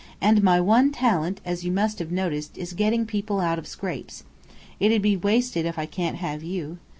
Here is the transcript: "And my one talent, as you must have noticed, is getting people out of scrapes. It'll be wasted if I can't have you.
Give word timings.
"And 0.19 0.41
my 0.41 0.59
one 0.59 0.91
talent, 0.91 1.41
as 1.45 1.63
you 1.63 1.71
must 1.71 1.99
have 1.99 2.11
noticed, 2.11 2.57
is 2.57 2.73
getting 2.73 3.05
people 3.05 3.39
out 3.39 3.59
of 3.59 3.67
scrapes. 3.67 4.23
It'll 4.79 4.97
be 4.97 5.15
wasted 5.15 5.63
if 5.67 5.77
I 5.77 5.85
can't 5.85 6.17
have 6.17 6.41
you. 6.41 6.79